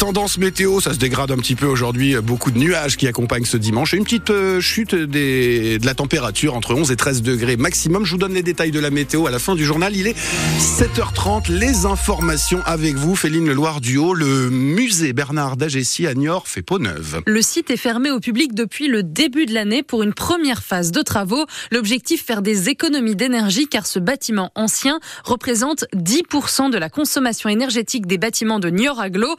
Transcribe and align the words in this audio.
tendance 0.00 0.38
météo, 0.38 0.80
ça 0.80 0.94
se 0.94 0.98
dégrade 0.98 1.30
un 1.30 1.36
petit 1.36 1.54
peu 1.54 1.66
aujourd'hui. 1.66 2.16
Beaucoup 2.22 2.50
de 2.50 2.58
nuages 2.58 2.96
qui 2.96 3.06
accompagnent 3.06 3.44
ce 3.44 3.58
dimanche. 3.58 3.92
Une 3.92 4.04
petite 4.04 4.30
euh, 4.30 4.58
chute 4.58 4.94
de 4.94 5.84
la 5.84 5.92
température 5.92 6.54
entre 6.54 6.74
11 6.74 6.90
et 6.90 6.96
13 6.96 7.20
degrés 7.20 7.58
maximum. 7.58 8.06
Je 8.06 8.12
vous 8.12 8.16
donne 8.16 8.32
les 8.32 8.42
détails 8.42 8.70
de 8.70 8.80
la 8.80 8.90
météo 8.90 9.26
à 9.26 9.30
la 9.30 9.38
fin 9.38 9.54
du 9.54 9.62
journal. 9.62 9.94
Il 9.94 10.06
est 10.06 10.16
7h30. 10.58 11.52
Les 11.52 11.84
informations 11.84 12.62
avec 12.64 12.94
vous, 12.94 13.14
Féline 13.14 13.52
Loire 13.52 13.82
du 13.82 13.98
Haut. 13.98 14.14
Le 14.14 14.48
musée 14.48 15.12
Bernard 15.12 15.58
d'Agessi 15.58 16.06
à 16.06 16.14
Niort 16.14 16.48
fait 16.48 16.62
peau 16.62 16.78
neuve. 16.78 17.20
Le 17.26 17.42
site 17.42 17.70
est 17.70 17.76
fermé 17.76 18.10
au 18.10 18.20
public 18.20 18.54
depuis 18.54 18.88
le 18.88 19.02
début 19.02 19.44
de 19.44 19.52
l'année 19.52 19.82
pour 19.82 20.02
une 20.02 20.14
première 20.14 20.62
phase 20.62 20.92
de 20.92 21.02
travaux. 21.02 21.44
L'objectif, 21.72 22.24
faire 22.24 22.40
des 22.40 22.70
économies 22.70 23.16
d'énergie 23.16 23.66
car 23.66 23.86
ce 23.86 23.98
bâtiment 23.98 24.50
ancien 24.54 24.98
représente 25.24 25.84
10% 25.94 26.70
de 26.70 26.78
la 26.78 26.88
consommation 26.88 27.50
énergétique 27.50 28.06
des 28.06 28.16
bâtiments 28.16 28.60
de 28.60 28.70
Niort 28.70 28.98
Aglo. 28.98 29.36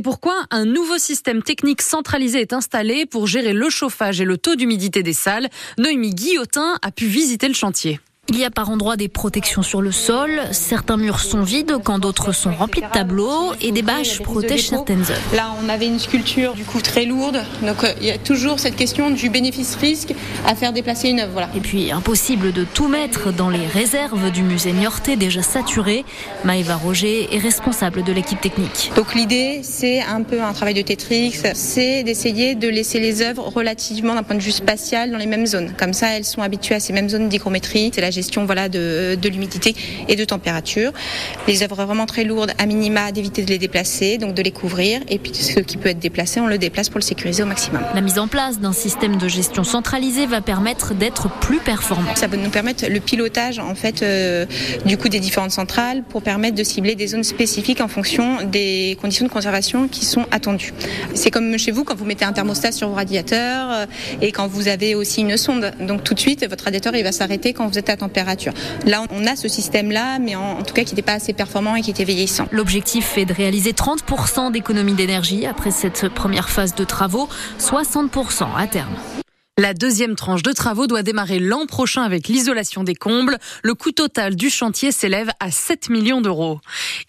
C'est 0.00 0.04
pourquoi 0.04 0.46
un 0.50 0.64
nouveau 0.64 0.96
système 0.96 1.42
technique 1.42 1.82
centralisé 1.82 2.40
est 2.40 2.54
installé 2.54 3.04
pour 3.04 3.26
gérer 3.26 3.52
le 3.52 3.68
chauffage 3.68 4.18
et 4.22 4.24
le 4.24 4.38
taux 4.38 4.56
d'humidité 4.56 5.02
des 5.02 5.12
salles. 5.12 5.50
Noémie 5.76 6.14
Guillotin 6.14 6.78
a 6.80 6.90
pu 6.90 7.04
visiter 7.04 7.48
le 7.48 7.52
chantier. 7.52 8.00
Il 8.32 8.38
y 8.38 8.44
a 8.44 8.50
par 8.50 8.70
endroits 8.70 8.96
des 8.96 9.08
protections 9.08 9.62
sur 9.62 9.82
le 9.82 9.90
sol, 9.90 10.40
certains 10.52 10.96
murs 10.96 11.18
sont 11.18 11.42
vides 11.42 11.78
quand 11.82 11.98
d'autres 11.98 12.30
sont 12.30 12.52
remplis 12.52 12.80
de 12.80 12.86
tableaux 12.86 13.54
et 13.60 13.72
des 13.72 13.82
bâches 13.82 14.22
protègent 14.22 14.68
certaines 14.68 15.00
œuvres. 15.00 15.34
Là, 15.34 15.52
on 15.60 15.68
avait 15.68 15.88
une 15.88 15.98
sculpture 15.98 16.54
du 16.54 16.62
coup 16.62 16.80
très 16.80 17.06
lourde, 17.06 17.42
donc 17.62 17.82
euh, 17.82 17.92
il 18.00 18.06
y 18.06 18.12
a 18.12 18.18
toujours 18.18 18.60
cette 18.60 18.76
question 18.76 19.10
du 19.10 19.30
bénéfice-risque 19.30 20.14
à 20.46 20.54
faire 20.54 20.72
déplacer 20.72 21.08
une 21.08 21.18
œuvre. 21.18 21.32
Voilà. 21.32 21.48
Et 21.56 21.60
puis 21.60 21.90
impossible 21.90 22.52
de 22.52 22.62
tout 22.62 22.86
mettre 22.86 23.32
dans 23.32 23.50
les 23.50 23.66
réserves 23.66 24.30
du 24.30 24.44
musée 24.44 24.70
Niortais 24.70 25.16
déjà 25.16 25.42
saturé. 25.42 26.04
Maëva 26.44 26.76
Roger 26.76 27.34
est 27.34 27.38
responsable 27.38 28.04
de 28.04 28.12
l'équipe 28.12 28.40
technique. 28.40 28.92
Donc 28.94 29.16
l'idée, 29.16 29.62
c'est 29.64 30.02
un 30.02 30.22
peu 30.22 30.40
un 30.40 30.52
travail 30.52 30.74
de 30.74 30.82
Tetrix, 30.82 31.34
c'est 31.54 32.04
d'essayer 32.04 32.54
de 32.54 32.68
laisser 32.68 33.00
les 33.00 33.22
œuvres 33.22 33.48
relativement 33.48 34.14
d'un 34.14 34.22
point 34.22 34.36
de 34.36 34.40
vue 34.40 34.52
spatial 34.52 35.10
dans 35.10 35.18
les 35.18 35.26
mêmes 35.26 35.46
zones. 35.46 35.72
Comme 35.76 35.94
ça, 35.94 36.16
elles 36.16 36.24
sont 36.24 36.42
habituées 36.42 36.76
à 36.76 36.80
ces 36.80 36.92
mêmes 36.92 37.08
zones 37.08 37.28
d'hygrométrie. 37.28 37.90
C'est 37.92 38.00
la 38.00 38.12
gestion 38.20 38.44
voilà, 38.44 38.68
de, 38.68 39.16
de 39.20 39.28
l'humidité 39.28 39.74
et 40.08 40.16
de 40.16 40.24
température. 40.24 40.92
Les 41.48 41.62
œuvres 41.62 41.84
vraiment 41.84 42.06
très 42.06 42.24
lourdes, 42.24 42.52
à 42.58 42.66
minima, 42.66 43.12
d'éviter 43.12 43.42
de 43.42 43.50
les 43.50 43.58
déplacer, 43.58 44.18
donc 44.18 44.34
de 44.34 44.42
les 44.42 44.50
couvrir. 44.50 45.00
Et 45.08 45.18
puis 45.18 45.34
ce 45.34 45.60
qui 45.60 45.76
peut 45.76 45.88
être 45.88 45.98
déplacé, 45.98 46.40
on 46.40 46.46
le 46.46 46.58
déplace 46.58 46.88
pour 46.88 46.98
le 46.98 47.04
sécuriser 47.04 47.42
au 47.42 47.46
maximum. 47.46 47.82
La 47.94 48.00
mise 48.00 48.18
en 48.18 48.28
place 48.28 48.60
d'un 48.60 48.72
système 48.72 49.16
de 49.16 49.28
gestion 49.28 49.64
centralisé 49.64 50.26
va 50.26 50.40
permettre 50.40 50.94
d'être 50.94 51.28
plus 51.40 51.58
performant. 51.58 52.14
Ça 52.14 52.26
va 52.26 52.36
nous 52.36 52.50
permettre 52.50 52.86
le 52.86 53.00
pilotage 53.00 53.58
en 53.58 53.74
fait 53.74 54.02
euh, 54.02 54.46
du 54.84 54.96
coup 54.96 55.08
des 55.08 55.20
différentes 55.20 55.50
centrales 55.50 56.02
pour 56.08 56.22
permettre 56.22 56.56
de 56.56 56.64
cibler 56.64 56.94
des 56.94 57.08
zones 57.08 57.24
spécifiques 57.24 57.80
en 57.80 57.88
fonction 57.88 58.42
des 58.44 58.98
conditions 59.00 59.26
de 59.26 59.30
conservation 59.30 59.88
qui 59.88 60.04
sont 60.04 60.26
attendues. 60.30 60.72
C'est 61.14 61.30
comme 61.30 61.58
chez 61.58 61.70
vous 61.70 61.84
quand 61.84 61.96
vous 61.96 62.04
mettez 62.04 62.24
un 62.24 62.32
thermostat 62.32 62.72
sur 62.72 62.88
vos 62.88 62.94
radiateurs 62.94 63.70
euh, 63.70 63.86
et 64.20 64.32
quand 64.32 64.46
vous 64.46 64.68
avez 64.68 64.94
aussi 64.94 65.22
une 65.22 65.36
sonde. 65.36 65.72
Donc 65.80 66.04
tout 66.04 66.14
de 66.14 66.20
suite, 66.20 66.46
votre 66.48 66.64
radiateur 66.64 66.94
il 66.94 67.04
va 67.04 67.12
s'arrêter 67.12 67.52
quand 67.52 67.66
vous 67.66 67.78
êtes 67.78 67.88
à 67.88 67.96
température. 67.96 68.09
Là, 68.86 69.04
on 69.10 69.26
a 69.26 69.36
ce 69.36 69.48
système-là, 69.48 70.18
mais 70.18 70.36
en, 70.36 70.58
en 70.58 70.62
tout 70.62 70.74
cas 70.74 70.84
qui 70.84 70.94
n'était 70.94 71.02
pas 71.02 71.14
assez 71.14 71.32
performant 71.32 71.76
et 71.76 71.82
qui 71.82 71.90
était 71.90 72.04
vieillissant. 72.04 72.46
L'objectif 72.50 73.16
est 73.18 73.24
de 73.24 73.34
réaliser 73.34 73.72
30% 73.72 74.52
d'économie 74.52 74.94
d'énergie 74.94 75.46
après 75.46 75.70
cette 75.70 76.08
première 76.08 76.50
phase 76.50 76.74
de 76.74 76.84
travaux, 76.84 77.28
60% 77.58 78.46
à 78.56 78.66
terme. 78.66 78.94
La 79.60 79.74
deuxième 79.74 80.14
tranche 80.14 80.42
de 80.42 80.52
travaux 80.52 80.86
doit 80.86 81.02
démarrer 81.02 81.38
l'an 81.38 81.66
prochain 81.66 82.00
avec 82.00 82.28
l'isolation 82.28 82.82
des 82.82 82.94
combles. 82.94 83.36
Le 83.62 83.74
coût 83.74 83.92
total 83.92 84.34
du 84.34 84.48
chantier 84.48 84.90
s'élève 84.90 85.28
à 85.38 85.50
7 85.50 85.90
millions 85.90 86.22
d'euros. 86.22 86.60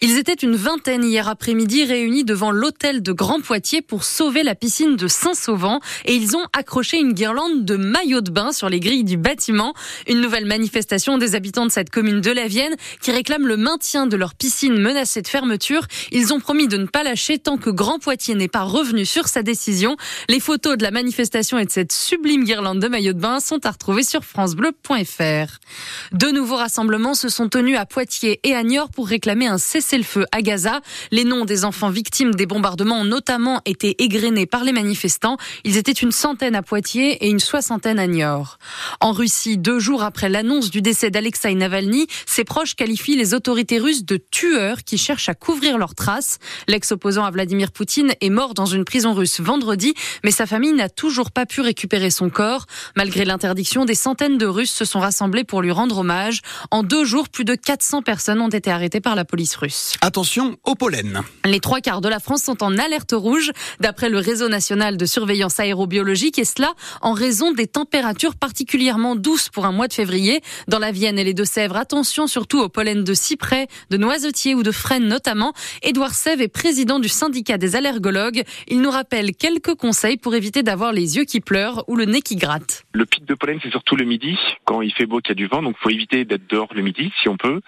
Ils 0.02 0.18
étaient 0.18 0.34
une 0.34 0.54
vingtaine 0.54 1.02
hier 1.02 1.28
après-midi 1.28 1.86
réunis 1.86 2.24
devant 2.24 2.50
l'hôtel 2.50 3.02
de 3.02 3.12
Grand 3.12 3.40
Poitiers 3.40 3.80
pour 3.80 4.04
sauver 4.04 4.42
la 4.42 4.54
piscine 4.54 4.96
de 4.96 5.08
Saint-Sauvant 5.08 5.80
et 6.04 6.14
ils 6.14 6.36
ont 6.36 6.44
accroché 6.52 6.98
une 6.98 7.14
guirlande 7.14 7.64
de 7.64 7.76
maillots 7.76 8.20
de 8.20 8.30
bain 8.30 8.52
sur 8.52 8.68
les 8.68 8.80
grilles 8.80 9.04
du 9.04 9.16
bâtiment. 9.16 9.72
Une 10.06 10.20
nouvelle 10.20 10.44
manifestation 10.44 11.16
des 11.16 11.34
habitants 11.34 11.64
de 11.64 11.72
cette 11.72 11.88
commune 11.88 12.20
de 12.20 12.32
la 12.32 12.48
Vienne 12.48 12.74
qui 13.00 13.12
réclament 13.12 13.46
le 13.46 13.56
maintien 13.56 14.06
de 14.06 14.16
leur 14.18 14.34
piscine 14.34 14.78
menacée 14.78 15.22
de 15.22 15.28
fermeture. 15.28 15.86
Ils 16.10 16.34
ont 16.34 16.38
promis 16.38 16.68
de 16.68 16.76
ne 16.76 16.86
pas 16.86 17.02
lâcher 17.02 17.38
tant 17.38 17.56
que 17.56 17.70
Grand 17.70 17.98
Poitiers 17.98 18.34
n'est 18.34 18.46
pas 18.46 18.64
revenu 18.64 19.06
sur 19.06 19.28
sa 19.28 19.42
décision. 19.42 19.96
Les 20.28 20.38
photos 20.38 20.76
de 20.76 20.82
la 20.82 20.90
manifestation 20.90 21.58
et 21.58 21.64
de 21.64 21.70
cette 21.70 21.92
sublime 21.92 22.41
guirlandes 22.42 22.80
de 22.80 22.88
maillots 22.88 23.12
de 23.12 23.20
bain 23.20 23.40
sont 23.40 23.64
à 23.66 23.70
retrouver 23.70 24.02
sur 24.02 24.24
francebleu.fr. 24.24 25.58
De 26.12 26.30
nouveaux 26.30 26.56
rassemblements 26.56 27.14
se 27.14 27.28
sont 27.28 27.48
tenus 27.48 27.78
à 27.78 27.86
Poitiers 27.86 28.40
et 28.44 28.54
à 28.54 28.62
Niort 28.62 28.90
pour 28.90 29.08
réclamer 29.08 29.46
un 29.46 29.58
cessez-le-feu 29.58 30.26
à 30.32 30.42
Gaza. 30.42 30.80
Les 31.10 31.24
noms 31.24 31.44
des 31.44 31.64
enfants 31.64 31.90
victimes 31.90 32.34
des 32.34 32.46
bombardements 32.46 33.00
ont 33.00 33.04
notamment 33.04 33.60
été 33.64 34.02
égrenés 34.02 34.46
par 34.46 34.64
les 34.64 34.72
manifestants. 34.72 35.36
Ils 35.64 35.76
étaient 35.76 35.92
une 35.92 36.12
centaine 36.12 36.54
à 36.54 36.62
Poitiers 36.62 37.24
et 37.24 37.30
une 37.30 37.40
soixantaine 37.40 37.98
à 37.98 38.06
Niort. 38.06 38.58
En 39.00 39.12
Russie, 39.12 39.58
deux 39.58 39.78
jours 39.78 40.02
après 40.02 40.28
l'annonce 40.28 40.70
du 40.70 40.82
décès 40.82 41.10
d'Alexei 41.10 41.54
Navalny, 41.54 42.06
ses 42.26 42.44
proches 42.44 42.74
qualifient 42.74 43.16
les 43.16 43.34
autorités 43.34 43.78
russes 43.78 44.04
de 44.04 44.16
tueurs 44.16 44.84
qui 44.84 44.98
cherchent 44.98 45.28
à 45.28 45.34
couvrir 45.34 45.78
leurs 45.78 45.94
traces. 45.94 46.38
L'ex-opposant 46.68 47.24
à 47.24 47.30
Vladimir 47.30 47.72
Poutine 47.72 48.12
est 48.20 48.30
mort 48.30 48.54
dans 48.54 48.66
une 48.66 48.84
prison 48.84 49.14
russe 49.14 49.40
vendredi, 49.40 49.94
mais 50.24 50.30
sa 50.30 50.46
famille 50.46 50.72
n'a 50.72 50.88
toujours 50.88 51.30
pas 51.30 51.46
pu 51.46 51.60
récupérer 51.60 52.10
son 52.10 52.30
corps. 52.32 52.66
Malgré 52.96 53.24
l'interdiction, 53.24 53.84
des 53.84 53.94
centaines 53.94 54.38
de 54.38 54.46
Russes 54.46 54.72
se 54.72 54.84
sont 54.84 55.00
rassemblés 55.00 55.44
pour 55.44 55.62
lui 55.62 55.70
rendre 55.70 55.98
hommage. 55.98 56.40
En 56.70 56.82
deux 56.82 57.04
jours, 57.04 57.28
plus 57.28 57.44
de 57.44 57.54
400 57.54 58.02
personnes 58.02 58.40
ont 58.40 58.48
été 58.48 58.70
arrêtées 58.70 59.00
par 59.00 59.14
la 59.14 59.24
police 59.24 59.54
russe. 59.54 59.94
Attention 60.00 60.56
au 60.64 60.74
pollen. 60.74 61.22
Les 61.44 61.60
trois 61.60 61.80
quarts 61.80 62.00
de 62.00 62.08
la 62.08 62.18
France 62.18 62.42
sont 62.42 62.62
en 62.62 62.76
alerte 62.78 63.12
rouge, 63.12 63.52
d'après 63.80 64.08
le 64.08 64.18
réseau 64.18 64.48
national 64.48 64.96
de 64.96 65.06
surveillance 65.06 65.60
aérobiologique, 65.60 66.38
et 66.38 66.44
cela 66.44 66.72
en 67.00 67.12
raison 67.12 67.52
des 67.52 67.66
températures 67.66 68.34
particulièrement 68.34 69.14
douces 69.14 69.48
pour 69.48 69.66
un 69.66 69.72
mois 69.72 69.88
de 69.88 69.92
février. 69.92 70.40
Dans 70.68 70.78
la 70.78 70.90
Vienne 70.90 71.18
et 71.18 71.24
les 71.24 71.34
Deux-Sèvres, 71.34 71.76
attention 71.76 72.26
surtout 72.26 72.60
au 72.60 72.68
pollen 72.68 73.04
de 73.04 73.14
cyprès, 73.14 73.68
de 73.90 73.96
noisetier 73.96 74.54
ou 74.54 74.62
de 74.62 74.72
frêne 74.72 75.06
notamment. 75.06 75.52
Édouard 75.82 76.14
Sève 76.14 76.40
est 76.40 76.48
président 76.48 76.98
du 76.98 77.08
syndicat 77.08 77.58
des 77.58 77.76
allergologues. 77.76 78.42
Il 78.68 78.80
nous 78.80 78.90
rappelle 78.90 79.34
quelques 79.34 79.74
conseils 79.74 80.16
pour 80.16 80.34
éviter 80.34 80.62
d'avoir 80.62 80.92
les 80.92 81.16
yeux 81.16 81.24
qui 81.24 81.40
pleurent 81.40 81.84
ou 81.88 81.96
le 81.96 82.04
nez 82.06 82.21
qui 82.22 82.36
gratte. 82.36 82.84
Le 82.92 83.06
pic 83.06 83.24
de 83.24 83.34
pollen, 83.34 83.58
c'est 83.62 83.70
surtout 83.70 83.96
le 83.96 84.04
midi, 84.04 84.38
quand 84.64 84.82
il 84.82 84.92
fait 84.92 85.06
beau, 85.06 85.20
qu'il 85.20 85.30
y 85.30 85.32
a 85.32 85.34
du 85.34 85.46
vent, 85.46 85.62
donc 85.62 85.76
faut 85.78 85.90
éviter 85.90 86.24
d'être 86.24 86.48
dehors 86.48 86.68
le 86.74 86.82
midi, 86.82 87.12
si 87.20 87.28
on 87.28 87.36
peut. 87.36 87.60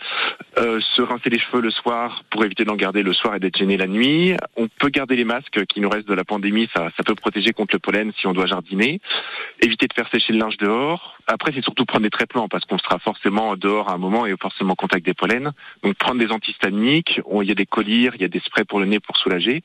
Euh, 0.59 0.81
se 0.97 1.03
rincer 1.03 1.31
les 1.31 1.39
cheveux 1.39 1.61
le 1.61 1.71
soir 1.71 2.23
pour 2.31 2.45
éviter 2.45 2.65
d'en 2.65 2.77
garder 2.77 3.03
le 3.03 3.13
soir 3.13 3.35
et 3.35 3.41
d'être 3.41 3.57
gêné 3.57 3.77
la 3.77 3.87
nuit. 3.87 4.35
On 4.57 4.69
peut 4.69 4.89
garder 4.89 5.17
les 5.17 5.25
masques 5.25 5.65
qui 5.67 5.81
nous 5.81 5.89
restent 5.89 6.09
de 6.09 6.15
la 6.15 6.25
pandémie, 6.25 6.69
ça, 6.75 6.91
ça 6.97 7.03
peut 7.03 7.15
protéger 7.15 7.53
contre 7.53 7.75
le 7.75 7.81
pollen 7.81 8.13
si 8.19 8.27
on 8.27 8.33
doit 8.33 8.47
jardiner. 8.47 9.01
Éviter 9.61 9.87
de 9.87 9.93
faire 9.95 10.09
sécher 10.11 10.33
le 10.33 10.39
linge 10.39 10.57
dehors. 10.59 11.17
Après, 11.27 11.53
c'est 11.55 11.65
surtout 11.65 11.85
prendre 11.85 12.03
des 12.03 12.11
traitements 12.11 12.49
parce 12.49 12.65
qu'on 12.65 12.79
sera 12.79 12.99
forcément 12.99 13.57
dehors 13.57 13.89
à 13.89 13.95
un 13.95 13.99
moment 13.99 14.27
et 14.27 14.35
forcément 14.41 14.73
en 14.73 14.77
contact 14.77 15.07
des 15.07 15.15
pollens. 15.15 15.53
Donc 15.83 15.95
prendre 15.97 16.19
des 16.19 16.31
antihistaminiques, 16.31 17.21
il 17.41 17.49
y 17.49 17.51
a 17.51 17.55
des 17.55 17.67
collyres, 17.67 18.13
il 18.17 18.23
y 18.23 18.25
a 18.25 18.29
des 18.29 18.41
sprays 18.41 18.65
pour 18.65 18.81
le 18.81 18.87
nez 18.87 19.01
pour 19.01 19.17
soulager. 19.17 19.63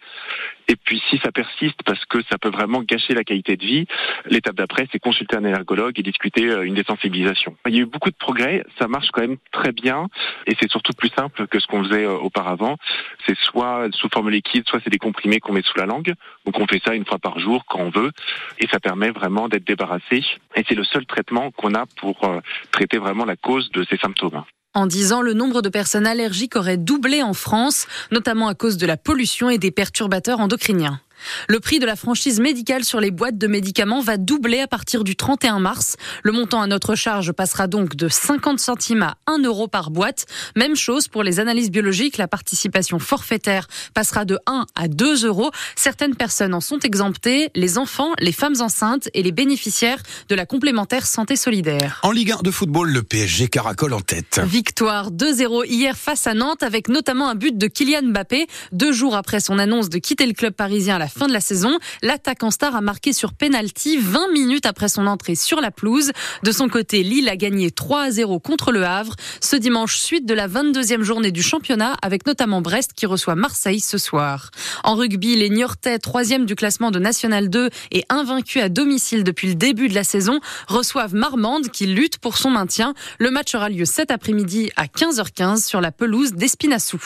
Et 0.68 0.75
puis 0.75 1.02
si 1.09 1.18
ça 1.18 1.31
persiste, 1.31 1.81
parce 1.84 2.06
que 2.06 2.20
ça 2.30 2.38
peut 2.38 2.50
vraiment 2.50 2.84
gâcher 2.84 3.14
la 3.14 3.24
qualité 3.24 3.58
de 3.58 3.66
vie, 3.66 3.88
l'étape 4.25 4.56
d'après, 4.56 4.88
c'est 4.92 5.00
consulter 5.00 5.36
un 5.36 5.44
allergologue 5.44 6.00
et 6.00 6.03
discuter 6.03 6.46
euh, 6.46 6.62
une 6.62 6.75
désensibilisation. 6.75 7.58
Il 7.68 7.76
y 7.76 7.80
a 7.80 7.81
eu 7.81 7.86
beaucoup 7.86 8.12
de 8.12 8.16
progrès, 8.16 8.64
ça 8.78 8.88
marche 8.88 9.09
quand 9.12 9.22
même 9.22 9.38
très 9.52 9.72
bien 9.72 10.08
et 10.46 10.56
c'est 10.59 10.70
surtout 10.70 10.94
plus 10.94 11.09
simple 11.09 11.47
que 11.47 11.59
ce 11.59 11.68
qu'on 11.68 11.84
faisait 11.84 12.06
euh, 12.06 12.18
auparavant. 12.18 12.78
C'est 13.26 13.38
soit 13.38 13.88
sous 13.94 14.09
forme 14.09 14.30
liquide, 14.30 14.64
soit 14.68 14.80
c'est 14.84 14.91
des 14.91 15.00
comprimés 15.00 15.40
qu'on 15.40 15.53
met 15.53 15.64
sous 15.64 15.78
la 15.78 15.88
langue. 15.88 16.14
Donc 16.46 16.59
on 16.59 16.68
fait 16.68 16.81
ça 16.86 16.94
une 16.94 17.06
fois 17.06 17.18
par 17.18 17.40
jour 17.40 17.66
quand 17.68 17.80
on 17.80 17.90
veut 17.90 18.12
et 18.59 18.68
ça 18.68 18.80
permet 18.80 19.09
vraiment 19.09 19.50
d'être 19.50 19.66
débarrassé. 19.66 20.24
Et 20.56 20.64
c'est 20.68 20.76
le 20.76 20.84
seul 20.84 21.06
traitement 21.08 21.49
qu'on 21.52 21.74
a 21.74 21.86
pour 21.98 22.24
euh, 22.24 22.40
traiter 22.72 22.98
vraiment 22.98 23.26
la 23.26 23.36
cause 23.36 23.70
de 23.72 23.86
ces 23.90 23.98
symptômes. 23.98 24.44
En 24.76 24.86
10 24.86 25.14
ans, 25.14 25.22
le 25.22 25.34
nombre 25.34 25.62
de 25.62 25.70
personnes 25.70 26.06
allergiques 26.06 26.56
aurait 26.56 26.78
doublé 26.78 27.24
en 27.24 27.34
France, 27.34 27.88
notamment 28.12 28.48
à 28.48 28.54
cause 28.54 28.78
de 28.78 28.86
la 28.86 28.98
pollution 28.98 29.50
et 29.50 29.58
des 29.58 29.72
perturbateurs 29.72 30.40
endocriniens. 30.40 31.02
Le 31.47 31.59
prix 31.59 31.79
de 31.79 31.85
la 31.85 31.96
franchise 31.96 32.40
médicale 32.40 32.84
sur 32.84 32.99
les 32.99 33.11
boîtes 33.11 33.38
de 33.38 33.47
médicaments 33.47 34.02
va 34.02 34.17
doubler 34.17 34.59
à 34.59 34.67
partir 34.67 35.03
du 35.03 35.16
31 35.16 35.59
mars. 35.59 35.96
Le 36.23 36.32
montant 36.32 36.61
à 36.61 36.67
notre 36.67 36.96
charge 36.96 37.32
passera 37.32 37.67
donc 37.67 37.96
de 37.96 38.08
50 38.08 38.59
centimes 38.59 39.03
à 39.03 39.17
1 39.28 39.44
euro 39.44 39.67
par 39.67 39.91
boîte. 39.91 40.26
Même 40.55 40.76
chose 40.76 41.08
pour 41.08 41.23
les 41.23 41.40
analyses 41.40 41.72
biologiques. 41.72 42.17
La 42.17 42.28
participation 42.28 42.99
forfaitaire 42.99 43.67
passera 43.94 44.26
de 44.26 44.40
1 44.47 44.66
à 44.76 44.88
2 44.88 45.26
euros. 45.26 45.52
Certaines 45.76 46.16
personnes 46.16 46.53
en 46.53 46.61
sont 46.61 46.79
exemptées. 46.79 47.49
Les 47.55 47.78
enfants, 47.78 48.14
les 48.20 48.32
femmes 48.32 48.59
enceintes 48.59 49.09
et 49.14 49.23
les 49.23 49.32
bénéficiaires 49.32 50.02
de 50.29 50.35
la 50.35 50.46
complémentaire 50.46 51.05
santé 51.05 51.35
solidaire. 51.35 51.99
En 52.03 52.11
Ligue 52.11 52.32
1 52.32 52.41
de 52.44 52.52
football, 52.52 52.91
le 52.91 53.03
PSG 53.03 53.49
caracole 53.49 53.94
en 53.94 54.02
tête. 54.02 54.40
Victoire 54.46 55.11
2-0 55.11 55.66
hier 55.67 55.97
face 55.97 56.28
à 56.28 56.34
Nantes 56.34 56.64
avec 56.64 56.88
notamment 56.88 57.29
un 57.29 57.35
but 57.35 57.58
de 57.58 57.67
Kylian 57.67 58.03
Mbappé. 58.03 58.47
Deux 58.72 58.91
jours 58.91 59.16
après 59.16 59.40
son 59.40 59.59
annonce 59.59 59.90
de 59.90 59.97
quitter 59.97 60.26
le 60.26 60.34
club 60.34 60.53
parisien 60.53 60.96
à 60.96 60.99
la 60.99 61.09
fin 61.09 61.28
de 61.28 61.34
la 61.34 61.41
saison. 61.41 61.78
L'attaquant 62.02 62.52
star 62.52 62.76
a 62.76 62.82
marqué 62.82 63.14
sur 63.14 63.34
penalty 63.34 63.97
20 63.97 64.32
minutes 64.32 64.66
après 64.66 64.90
son 64.90 65.08
entrée 65.08 65.35
sur 65.35 65.61
la 65.61 65.72
pelouse. 65.72 66.11
De 66.44 66.52
son 66.52 66.70
côté, 66.70 67.03
Lille 67.03 67.29
a 67.29 67.35
gagné 67.35 67.72
3 67.72 68.02
à 68.02 68.11
0 68.11 68.40
contre 68.40 68.72
le 68.72 68.85
Havre. 68.85 69.16
Ce 69.41 69.56
dimanche, 69.56 69.97
suite 69.97 70.26
de 70.26 70.34
la 70.34 70.47
22e 70.47 71.02
journée 71.02 71.32
du 71.32 71.44
championnat, 71.44 71.97
avec 72.02 72.26
notamment 72.26 72.61
Brest 72.61 72.94
qui 72.94 73.06
reçoit 73.06 73.35
Marseille 73.35 73.79
ce 73.79 73.97
soir. 73.97 74.52
En 74.84 74.96
rugby, 74.96 75.35
les 75.35 75.50
Niortais, 75.50 76.00
troisième 76.00 76.46
du 76.46 76.56
classement 76.56 76.91
de 76.91 77.00
National 77.00 77.50
2 77.50 77.70
et 77.91 78.06
invaincus 78.09 78.61
à 78.61 78.70
domicile 78.70 79.23
depuis 79.23 79.47
le 79.47 79.56
début 79.56 79.90
de 79.90 79.96
la 79.96 80.03
saison, 80.03 80.40
reçoivent 80.67 81.16
Marmande 81.16 81.70
qui 81.70 81.85
lutte 81.85 82.17
pour 82.20 82.38
son 82.38 82.50
maintien. 82.50 82.94
Le 83.20 83.32
match 83.32 83.56
aura 83.56 83.70
lieu 83.70 83.85
cet 83.85 84.11
après-midi 84.11 84.72
à 84.76 84.85
15h15 84.85 85.66
sur 85.66 85.82
la 85.82 85.91
pelouse 85.91 86.34
d'Espinassou. 86.34 87.02